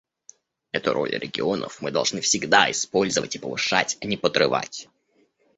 Эту 0.71 0.93
роль 0.93 1.11
регионов 1.15 1.79
мы 1.79 1.91
должны 1.91 2.21
всегда 2.21 2.71
использовать 2.71 3.35
и 3.35 3.37
повышать, 3.37 3.99
а 4.01 4.07
не 4.07 4.17
подрывать. 4.17 4.89